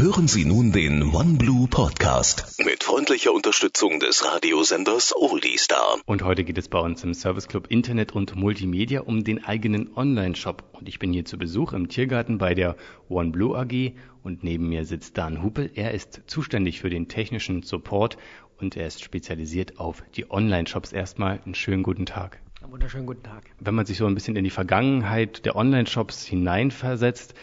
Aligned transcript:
Hören 0.00 0.28
Sie 0.28 0.44
nun 0.44 0.70
den 0.70 1.12
OneBlue 1.12 1.66
Podcast 1.66 2.62
mit 2.64 2.84
freundlicher 2.84 3.32
Unterstützung 3.32 3.98
des 3.98 4.24
Radiosenders 4.24 5.12
Oldiestar. 5.16 5.98
Und 6.06 6.22
heute 6.22 6.44
geht 6.44 6.56
es 6.56 6.68
bei 6.68 6.78
uns 6.78 7.02
im 7.02 7.14
Service 7.14 7.48
Club 7.48 7.66
Internet 7.68 8.12
und 8.12 8.36
Multimedia 8.36 9.00
um 9.00 9.24
den 9.24 9.44
eigenen 9.44 9.96
Online-Shop. 9.96 10.62
Und 10.70 10.88
ich 10.88 11.00
bin 11.00 11.12
hier 11.12 11.24
zu 11.24 11.36
Besuch 11.36 11.72
im 11.72 11.88
Tiergarten 11.88 12.38
bei 12.38 12.54
der 12.54 12.76
OneBlue 13.08 13.58
AG 13.58 13.96
und 14.22 14.44
neben 14.44 14.68
mir 14.68 14.84
sitzt 14.84 15.18
Dan 15.18 15.42
Huppel. 15.42 15.68
Er 15.74 15.92
ist 15.92 16.22
zuständig 16.28 16.78
für 16.78 16.90
den 16.90 17.08
technischen 17.08 17.64
Support 17.64 18.18
und 18.56 18.76
er 18.76 18.86
ist 18.86 19.02
spezialisiert 19.02 19.80
auf 19.80 20.04
die 20.14 20.30
Online-Shops. 20.30 20.92
Erstmal 20.92 21.40
einen 21.44 21.56
schönen 21.56 21.82
guten 21.82 22.06
Tag. 22.06 22.40
Einen 22.62 22.70
wunderschönen 22.70 23.06
guten 23.06 23.24
Tag. 23.24 23.50
Wenn 23.58 23.74
man 23.74 23.84
sich 23.84 23.98
so 23.98 24.06
ein 24.06 24.14
bisschen 24.14 24.36
in 24.36 24.44
die 24.44 24.50
Vergangenheit 24.50 25.44
der 25.44 25.56
Online-Shops 25.56 26.24
hineinversetzt, 26.24 27.34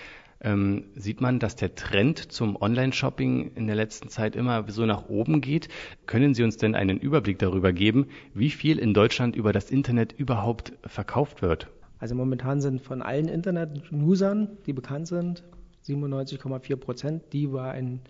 ähm, 0.41 0.85
sieht 0.95 1.21
man, 1.21 1.39
dass 1.39 1.55
der 1.55 1.75
Trend 1.75 2.31
zum 2.31 2.55
Online-Shopping 2.55 3.53
in 3.55 3.67
der 3.67 3.75
letzten 3.75 4.09
Zeit 4.09 4.35
immer 4.35 4.65
so 4.69 4.85
nach 4.85 5.07
oben 5.09 5.41
geht. 5.41 5.69
Können 6.05 6.33
Sie 6.33 6.43
uns 6.43 6.57
denn 6.57 6.75
einen 6.75 6.99
Überblick 6.99 7.39
darüber 7.39 7.73
geben, 7.73 8.07
wie 8.33 8.49
viel 8.49 8.79
in 8.79 8.93
Deutschland 8.93 9.35
über 9.35 9.53
das 9.53 9.71
Internet 9.71 10.13
überhaupt 10.13 10.73
verkauft 10.85 11.41
wird? 11.41 11.67
Also 11.99 12.15
momentan 12.15 12.61
sind 12.61 12.81
von 12.81 13.01
allen 13.01 13.27
Internet-Usern, 13.27 14.57
die 14.65 14.73
bekannt 14.73 15.07
sind, 15.07 15.43
97,4 15.87 16.75
Prozent, 16.75 17.23
die 17.31 17.51
war 17.51 17.71
ein, 17.71 18.01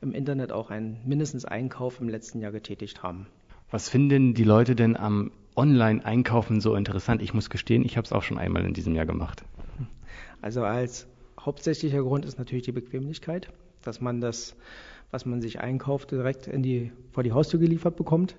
im 0.00 0.12
Internet 0.12 0.52
auch 0.52 0.70
einen 0.70 0.98
mindestens 1.04 1.44
Einkauf 1.44 2.00
im 2.00 2.08
letzten 2.08 2.40
Jahr 2.40 2.52
getätigt 2.52 3.02
haben. 3.02 3.26
Was 3.70 3.88
finden 3.88 4.34
die 4.34 4.44
Leute 4.44 4.74
denn 4.74 4.96
am 4.96 5.30
Online-Einkaufen 5.54 6.60
so 6.60 6.74
interessant? 6.74 7.22
Ich 7.22 7.34
muss 7.34 7.50
gestehen, 7.50 7.84
ich 7.84 7.96
habe 7.96 8.04
es 8.04 8.12
auch 8.12 8.22
schon 8.22 8.38
einmal 8.38 8.64
in 8.64 8.74
diesem 8.74 8.94
Jahr 8.94 9.06
gemacht. 9.06 9.44
Also 10.42 10.64
als 10.64 11.06
hauptsächlicher 11.44 12.02
Grund 12.02 12.24
ist 12.24 12.38
natürlich 12.38 12.64
die 12.64 12.72
Bequemlichkeit, 12.72 13.52
dass 13.82 14.00
man 14.00 14.20
das, 14.20 14.56
was 15.10 15.26
man 15.26 15.40
sich 15.40 15.60
einkauft, 15.60 16.10
direkt 16.10 16.46
in 16.46 16.62
die, 16.62 16.92
vor 17.12 17.22
die 17.22 17.32
Haustür 17.32 17.60
geliefert 17.60 17.96
bekommt. 17.96 18.36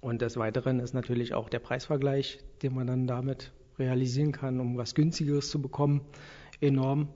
Und 0.00 0.22
des 0.22 0.36
Weiteren 0.36 0.80
ist 0.80 0.94
natürlich 0.94 1.34
auch 1.34 1.48
der 1.48 1.60
Preisvergleich, 1.60 2.40
den 2.62 2.74
man 2.74 2.86
dann 2.86 3.06
damit 3.06 3.52
realisieren 3.78 4.32
kann, 4.32 4.60
um 4.60 4.76
was 4.76 4.94
günstigeres 4.94 5.50
zu 5.50 5.60
bekommen, 5.62 6.00
enorm. 6.60 7.08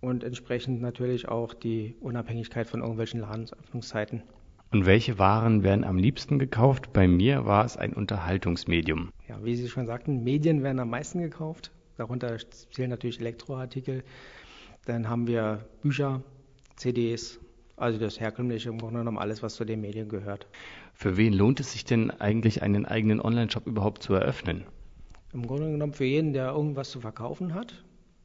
Und 0.00 0.22
entsprechend 0.22 0.80
natürlich 0.80 1.28
auch 1.28 1.54
die 1.54 1.96
Unabhängigkeit 2.00 2.68
von 2.68 2.80
irgendwelchen 2.80 3.20
Ladensöffnungszeiten. 3.20 4.22
Und 4.70 4.86
welche 4.86 5.18
Waren 5.18 5.62
werden 5.62 5.82
am 5.82 5.96
liebsten 5.96 6.38
gekauft? 6.38 6.92
Bei 6.92 7.08
mir 7.08 7.46
war 7.46 7.64
es 7.64 7.76
ein 7.76 7.94
Unterhaltungsmedium. 7.94 9.10
Ja, 9.26 9.42
wie 9.42 9.56
Sie 9.56 9.68
schon 9.68 9.86
sagten, 9.86 10.22
Medien 10.22 10.62
werden 10.62 10.78
am 10.78 10.90
meisten 10.90 11.20
gekauft. 11.20 11.72
Darunter 11.98 12.36
zählen 12.70 12.90
natürlich 12.90 13.20
Elektroartikel. 13.20 14.04
Dann 14.86 15.08
haben 15.08 15.26
wir 15.26 15.66
Bücher, 15.82 16.22
CDs, 16.76 17.40
also 17.76 17.98
das 17.98 18.20
herkömmliche 18.20 18.68
im 18.70 18.78
Grunde 18.78 19.00
genommen 19.00 19.18
alles, 19.18 19.42
was 19.42 19.54
zu 19.56 19.64
den 19.64 19.80
Medien 19.80 20.08
gehört. 20.08 20.46
Für 20.94 21.16
wen 21.16 21.32
lohnt 21.32 21.60
es 21.60 21.72
sich 21.72 21.84
denn 21.84 22.10
eigentlich, 22.10 22.62
einen 22.62 22.86
eigenen 22.86 23.20
Online-Shop 23.20 23.66
überhaupt 23.66 24.02
zu 24.02 24.14
eröffnen? 24.14 24.64
Im 25.32 25.46
Grunde 25.46 25.70
genommen 25.70 25.92
für 25.92 26.04
jeden, 26.04 26.32
der 26.32 26.52
irgendwas 26.52 26.90
zu 26.90 27.00
verkaufen 27.00 27.54
hat 27.54 27.84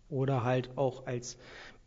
oder 0.09 0.43
halt 0.43 0.69
auch 0.77 1.05
als 1.07 1.37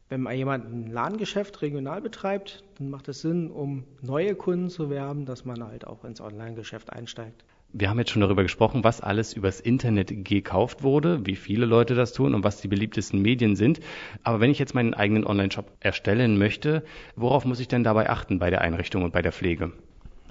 wenn 0.09 0.23
man 0.23 0.37
jemand 0.37 0.67
ein 0.67 0.87
Ladengeschäft 0.87 1.63
regional 1.63 2.01
betreibt, 2.01 2.63
dann 2.79 2.91
macht 2.91 3.09
es 3.09 3.23
Sinn, 3.23 3.51
um 3.51 3.85
neue 4.03 4.37
Kunden 4.37 4.71
zu 4.71 4.89
werben, 4.89 5.27
dass 5.27 5.45
man 5.45 5.65
halt 5.65 5.85
auch 5.85 6.05
ins 6.05 6.21
Online-Geschäft 6.21 6.93
einsteigt. 6.93 7.45
Wir 7.79 7.91
haben 7.91 7.99
jetzt 7.99 8.11
schon 8.11 8.23
darüber 8.23 8.43
gesprochen, 8.43 8.85
was 8.85 9.03
alles 9.03 9.35
übers 9.35 9.61
Internet 9.61 10.25
gekauft 10.25 10.83
wurde, 10.83 11.27
wie 11.27 11.37
viele 11.37 11.67
Leute 11.67 11.95
das 11.95 12.15
tun 12.15 12.35
und 12.35 12.43
was 12.43 12.63
die 12.63 12.69
beliebtesten 12.69 13.21
Medien 13.21 13.55
sind. 13.55 13.81
Aber 14.23 14.41
wenn 14.41 14.51
ich 14.51 14.59
jetzt 14.59 14.75
meinen 14.75 14.95
eigenen 14.95 15.27
Online-Shop 15.27 15.71
erstellen 15.81 16.39
möchte, 16.39 16.85
worauf 17.17 17.45
muss 17.45 17.61
ich 17.61 17.69
denn 17.69 17.85
dabei 17.85 18.09
achten 18.09 18.39
bei 18.39 18.49
der 18.49 18.63
Einrichtung 18.63 19.03
und 19.03 19.13
bei 19.13 19.21
der 19.21 19.31
Pflege? 19.31 19.73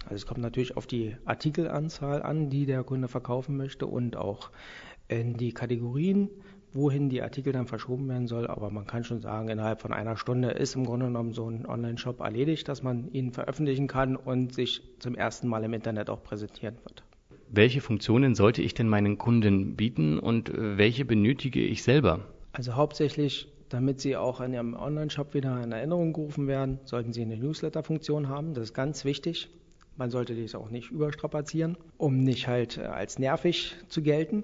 Also 0.05 0.16
es 0.16 0.25
kommt 0.25 0.39
natürlich 0.39 0.75
auf 0.75 0.88
die 0.88 1.17
Artikelanzahl 1.25 2.23
an, 2.23 2.49
die 2.49 2.66
der 2.66 2.83
Kunde 2.83 3.07
verkaufen 3.07 3.57
möchte 3.57 3.85
und 3.85 4.17
auch 4.17 4.50
in 5.07 5.38
die 5.38 5.51
Kategorien, 5.51 6.31
wohin 6.73 7.09
die 7.09 7.22
Artikel 7.22 7.53
dann 7.53 7.67
verschoben 7.67 8.09
werden 8.09 8.25
soll. 8.25 8.47
Aber 8.47 8.72
man 8.72 8.88
kann 8.88 9.03
schon 9.03 9.22
sagen, 9.22 9.50
innerhalb 9.50 9.81
von 9.81 9.94
einer 9.94 10.17
Stunde 10.17 10.50
ist 10.50 10.75
im 10.75 10.83
Grunde 10.83 11.06
genommen 11.06 11.31
so 11.31 11.47
ein 11.47 11.67
Online-Shop 11.67 12.22
erledigt, 12.22 12.67
dass 12.67 12.81
man 12.81 13.12
ihn 13.12 13.33
veröffentlichen 13.33 13.85
kann 13.85 14.16
und 14.16 14.51
sich 14.51 14.81
zum 14.97 15.13
ersten 15.13 15.47
Mal 15.47 15.63
im 15.63 15.73
Internet 15.73 16.09
auch 16.09 16.23
präsentieren 16.23 16.77
wird 16.83 17.03
welche 17.50 17.81
Funktionen 17.81 18.35
sollte 18.35 18.61
ich 18.61 18.73
denn 18.73 18.89
meinen 18.89 19.17
Kunden 19.17 19.75
bieten 19.75 20.19
und 20.19 20.50
äh, 20.50 20.78
welche 20.78 21.06
benötige 21.06 21.63
ich 21.63 21.83
selber? 21.83 22.22
Also 22.51 22.75
hauptsächlich, 22.75 23.47
damit 23.69 24.00
Sie 24.00 24.16
auch 24.16 24.41
in 24.41 24.53
Ihrem 24.53 24.73
Online-Shop 24.73 25.33
wieder 25.33 25.63
in 25.63 25.72
Erinnerung 25.72 26.13
gerufen 26.13 26.47
werden, 26.47 26.79
sollten 26.85 27.13
Sie 27.13 27.22
eine 27.22 27.38
Newsletter-Funktion 27.38 28.29
haben. 28.29 28.53
Das 28.53 28.66
ist 28.66 28.73
ganz 28.73 29.06
wichtig. 29.06 29.50
Man 29.97 30.09
sollte 30.09 30.35
dies 30.35 30.56
auch 30.56 30.69
nicht 30.69 30.91
überstrapazieren, 30.91 31.78
um 31.97 32.19
nicht 32.19 32.47
halt 32.47 32.78
äh, 32.78 32.81
als 32.81 33.19
nervig 33.19 33.75
zu 33.88 34.01
gelten. 34.01 34.44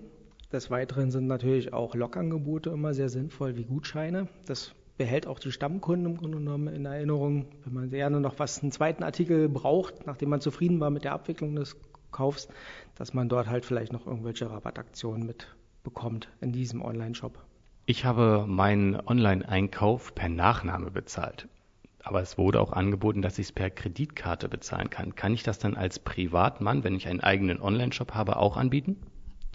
Des 0.51 0.69
Weiteren 0.69 1.11
sind 1.11 1.27
natürlich 1.27 1.71
auch 1.71 1.95
Logangebote 1.95 2.71
immer 2.71 2.93
sehr 2.93 3.09
sinnvoll 3.09 3.55
wie 3.55 3.63
Gutscheine. 3.63 4.27
Das 4.45 4.73
behält 4.97 5.25
auch 5.25 5.39
die 5.39 5.51
Stammkunden 5.51 6.05
im 6.05 6.17
Grunde 6.17 6.37
genommen 6.37 6.67
in 6.67 6.85
Erinnerung. 6.85 7.47
Wenn 7.63 7.73
man 7.73 7.89
gerne 7.89 8.19
noch 8.19 8.37
was, 8.37 8.61
einen 8.61 8.71
zweiten 8.71 9.03
Artikel 9.03 9.49
braucht, 9.49 10.05
nachdem 10.05 10.29
man 10.29 10.41
zufrieden 10.41 10.79
war 10.79 10.89
mit 10.89 11.05
der 11.05 11.13
Abwicklung 11.13 11.55
des 11.55 11.77
Kaufs, 12.11 12.47
dass 12.95 13.13
man 13.13 13.29
dort 13.29 13.47
halt 13.47 13.65
vielleicht 13.65 13.93
noch 13.93 14.05
irgendwelche 14.05 14.49
Rabattaktionen 14.49 15.25
mitbekommt 15.25 16.29
in 16.41 16.51
diesem 16.51 16.81
Online-Shop. 16.81 17.39
Ich 17.85 18.05
habe 18.05 18.45
meinen 18.47 18.95
Online-Einkauf 18.95 20.13
per 20.13 20.29
Nachname 20.29 20.91
bezahlt. 20.91 21.47
Aber 22.03 22.21
es 22.21 22.37
wurde 22.37 22.59
auch 22.59 22.73
angeboten, 22.73 23.21
dass 23.21 23.37
ich 23.37 23.47
es 23.47 23.51
per 23.51 23.69
Kreditkarte 23.69 24.49
bezahlen 24.49 24.89
kann. 24.89 25.15
Kann 25.15 25.33
ich 25.33 25.43
das 25.43 25.59
dann 25.59 25.75
als 25.75 25.99
Privatmann, 25.99 26.83
wenn 26.83 26.95
ich 26.95 27.07
einen 27.07 27.19
eigenen 27.19 27.61
Online-Shop 27.61 28.13
habe, 28.13 28.37
auch 28.37 28.57
anbieten? 28.57 28.97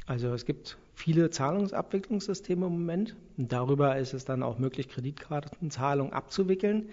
Also 0.06 0.33
es 0.33 0.45
gibt 0.45 0.78
viele 0.95 1.31
Zahlungsabwicklungssysteme 1.31 2.66
im 2.66 2.72
Moment. 2.72 3.16
Und 3.37 3.53
darüber 3.53 3.97
ist 3.97 4.15
es 4.15 4.25
dann 4.25 4.43
auch 4.43 4.59
möglich, 4.59 4.89
Kreditkartenzahlungen 4.89 6.12
abzuwickeln. 6.12 6.91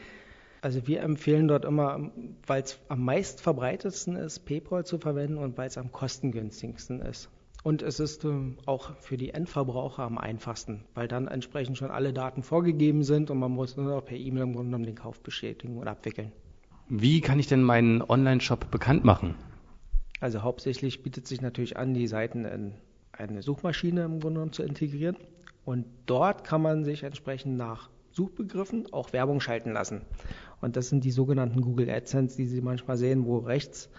Also 0.64 0.88
wir 0.88 1.02
empfehlen 1.02 1.50
dort 1.50 1.66
immer, 1.66 2.10
weil 2.48 2.64
es 2.64 2.80
am 2.88 3.04
meist 3.04 3.42
verbreitetsten 3.42 4.16
ist, 4.16 4.46
PayPal 4.46 4.86
zu 4.86 4.98
verwenden 4.98 5.38
und 5.38 5.58
weil 5.58 5.68
es 5.68 5.78
am 5.78 5.92
kostengünstigsten 5.92 7.02
ist. 7.02 7.30
Und 7.64 7.82
es 7.82 8.00
ist 8.00 8.24
ähm, 8.24 8.56
auch 8.66 8.96
für 9.02 9.18
die 9.18 9.32
Endverbraucher 9.32 10.04
am 10.04 10.18
einfachsten, 10.18 10.86
weil 10.96 11.10
dann 11.10 11.28
entsprechend 11.28 11.78
schon 11.78 11.92
alle 11.92 12.14
Daten 12.14 12.44
vorgegeben 12.44 13.04
sind 13.04 13.30
und 13.30 13.40
man 13.40 13.52
muss 13.52 13.76
nur 13.76 13.88
noch 13.88 14.06
per 14.06 14.16
E-Mail 14.16 14.44
im 14.44 14.54
Grunde 14.54 14.70
genommen 14.70 14.86
den 14.86 14.96
Kauf 14.96 15.20
bestätigen 15.20 15.78
oder 15.78 15.92
abwickeln. 15.92 16.32
Wie 16.88 17.20
kann 17.20 17.40
ich 17.40 17.48
denn 17.48 17.62
meinen 17.62 18.02
Online-Shop 18.02 18.72
bekannt 18.72 19.04
machen? 19.04 19.36
Also 20.22 20.44
hauptsächlich 20.44 21.04
bietet 21.04 21.28
sich 21.28 21.42
natürlich 21.42 21.76
an, 21.76 21.94
die 21.94 22.08
Seiten 22.08 22.46
in 22.46 22.76
eine 23.12 23.42
Suchmaschine 23.42 24.06
im 24.06 24.22
Grunde 24.22 24.36
genommen 24.36 24.54
zu 24.54 24.64
integrieren. 24.64 25.18
Und 25.66 25.86
dort 26.06 26.46
kann 26.46 26.62
man 26.62 26.86
sich 26.86 27.04
entsprechend 27.04 27.58
nach 27.58 27.90
Suchbegriffen 28.14 28.92
auch 28.94 29.12
Werbung 29.12 29.42
schalten 29.42 29.72
lassen. 29.72 30.02
Und 30.62 30.76
das 30.78 30.90
sind 30.90 31.04
die 31.04 31.12
sogenannten 31.12 31.62
Google 31.62 31.90
AdSense, 31.90 32.38
die 32.38 32.46
Sie 32.46 32.62
manchmal 32.62 32.98
sehen, 32.98 33.26
wo 33.26 33.40
rechts 33.40 33.90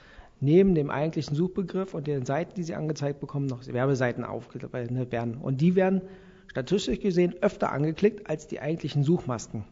neben 0.41 0.75
dem 0.75 0.91
eigentlichen 0.91 1.37
Suchbegriff 1.37 1.95
und 1.95 2.07
den 2.07 2.25
Seiten, 2.25 2.55
die 2.55 2.63
Sie 2.63 2.75
angezeigt 2.75 3.21
bekommen, 3.21 3.47
noch 3.47 3.67
Werbeseiten 3.67 4.25
aufgeblendet 4.25 5.13
werden. 5.13 5.37
Und 5.37 5.61
die 5.61 5.75
werden 5.75 6.03
statistisch 6.47 7.01
gesehen 7.01 7.35
öfter 7.41 7.73
angeklickt 7.73 8.29
als 8.29 8.47
die 8.47 8.61
eigentlichen 8.61 9.03
Suchmasken. 9.03 9.65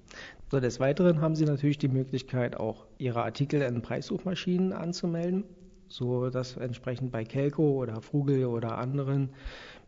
So, 0.50 0.60
des 0.60 0.80
Weiteren 0.80 1.20
haben 1.20 1.36
Sie 1.36 1.44
natürlich 1.44 1.78
die 1.78 1.88
Möglichkeit, 1.88 2.56
auch 2.56 2.86
Ihre 2.98 3.22
Artikel 3.22 3.62
in 3.62 3.80
Preissuchmaschinen 3.80 4.72
anzumelden, 4.72 5.44
so 5.88 6.30
dass 6.30 6.56
entsprechend 6.56 7.12
bei 7.12 7.24
Kelco 7.24 7.80
oder 7.80 8.00
Frugel 8.02 8.44
oder 8.46 8.78
anderen 8.78 9.30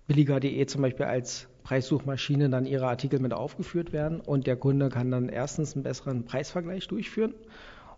billiger.de 0.07 0.65
zum 0.67 0.83
Beispiel 0.83 1.07
als 1.07 1.49
Preissuchmaschine 1.65 2.51
dann 2.51 2.67
ihre 2.67 2.87
Artikel 2.87 3.19
mit 3.19 3.33
aufgeführt 3.33 3.93
werden 3.93 4.21
und 4.21 4.47
der 4.47 4.57
Kunde 4.57 4.91
kann 4.91 5.11
dann 5.11 5.29
erstens 5.29 5.75
einen 5.75 5.83
besseren 5.83 6.25
Preisvergleich 6.25 6.87
durchführen 6.87 7.35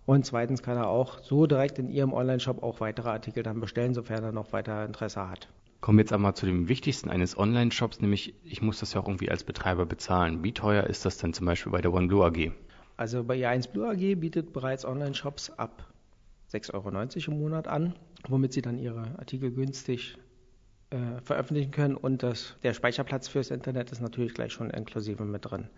und 0.06 0.24
zweitens 0.24 0.62
kann 0.62 0.76
er 0.76 0.88
auch 0.88 1.22
so 1.22 1.46
direkt 1.46 1.78
in 1.80 1.90
ihrem 1.90 2.12
Online-Shop 2.12 2.62
auch 2.62 2.80
weitere 2.80 3.08
Artikel 3.10 3.42
dann 3.42 3.60
bestellen, 3.60 3.92
sofern 3.92 4.22
er 4.22 4.32
noch 4.32 4.52
weiter 4.52 4.84
Interesse 4.84 5.28
hat. 5.28 5.48
Kommen 5.80 5.98
wir 5.98 6.04
jetzt 6.04 6.12
einmal 6.12 6.34
zu 6.34 6.46
dem 6.46 6.68
Wichtigsten 6.68 7.10
eines 7.10 7.36
Online-Shops, 7.36 8.00
nämlich 8.00 8.34
ich 8.44 8.62
muss 8.62 8.78
das 8.78 8.94
ja 8.94 9.00
auch 9.00 9.08
irgendwie 9.08 9.30
als 9.30 9.42
Betreiber 9.42 9.84
bezahlen. 9.84 10.44
Wie 10.44 10.52
teuer 10.52 10.84
ist 10.84 11.04
das 11.04 11.18
denn 11.18 11.32
zum 11.32 11.46
Beispiel 11.46 11.72
bei 11.72 11.80
der 11.80 11.92
OneBlue 11.92 12.24
AG? 12.24 12.52
Also 12.96 13.24
bei 13.24 13.36
i1 13.36 13.72
Blue 13.72 13.86
AG 13.86 14.14
bietet 14.20 14.52
bereits 14.52 14.84
Online-Shops 14.84 15.50
ab 15.50 15.86
6,90 16.52 16.72
Euro 16.74 17.32
im 17.32 17.40
Monat 17.40 17.66
an, 17.66 17.94
womit 18.28 18.52
sie 18.52 18.62
dann 18.62 18.78
ihre 18.78 19.18
Artikel 19.18 19.50
günstig 19.50 20.16
äh, 20.90 21.20
veröffentlichen 21.22 21.70
können 21.70 21.96
und 21.96 22.22
das, 22.22 22.56
der 22.62 22.72
Speicherplatz 22.72 23.28
fürs 23.28 23.50
Internet 23.50 23.90
ist 23.92 24.00
natürlich 24.00 24.34
gleich 24.34 24.52
schon 24.52 24.70
inklusive 24.70 25.24
mit 25.24 25.44
drin. 25.44 25.68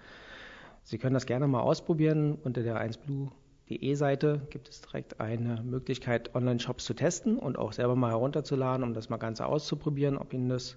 Sie 0.82 0.98
können 0.98 1.14
das 1.14 1.26
gerne 1.26 1.46
mal 1.46 1.60
ausprobieren. 1.60 2.38
Unter 2.42 2.62
der 2.62 2.80
1blue.de 2.80 3.94
Seite 3.94 4.40
gibt 4.50 4.68
es 4.68 4.80
direkt 4.80 5.20
eine 5.20 5.62
Möglichkeit, 5.62 6.34
Online-Shops 6.34 6.84
zu 6.84 6.94
testen 6.94 7.38
und 7.38 7.58
auch 7.58 7.72
selber 7.72 7.94
mal 7.94 8.10
herunterzuladen, 8.10 8.84
um 8.84 8.94
das 8.94 9.08
mal 9.08 9.18
ganz 9.18 9.40
auszuprobieren, 9.40 10.16
ob 10.16 10.32
Ihnen 10.32 10.48
das, 10.48 10.76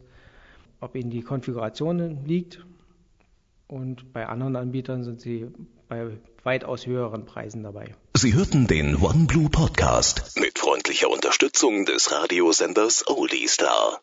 ob 0.81 0.95
Ihnen 0.95 1.11
die 1.11 1.21
Konfiguration 1.21 2.25
liegt. 2.25 2.65
Und 3.67 4.11
bei 4.11 4.27
anderen 4.27 4.57
Anbietern 4.57 5.03
sind 5.03 5.21
Sie 5.21 5.47
bei 5.87 6.17
weitaus 6.43 6.85
höheren 6.85 7.25
Preisen 7.25 7.63
dabei. 7.63 7.95
Sie 8.15 8.33
hörten 8.33 8.67
den 8.67 8.95
OneBlue 8.95 9.49
Podcast 9.49 10.37
mit 10.39 10.59
freundlicher 10.59 11.09
Unterstützung 11.09 11.85
des 11.85 12.11
Radiosenders 12.11 13.07
Oldie 13.07 13.47
Star. 13.47 14.01